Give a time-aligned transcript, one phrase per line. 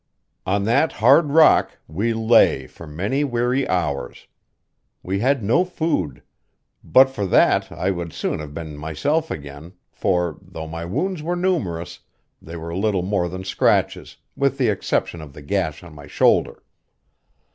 [0.47, 4.25] On that hard rock we lay for many weary hours.
[5.03, 6.23] We had no food;
[6.83, 11.35] but for that I would soon have been myself again, for, though my wounds were
[11.35, 11.99] numerous,
[12.41, 16.63] they were little more than scratches, with the exception of the gash on my shoulder.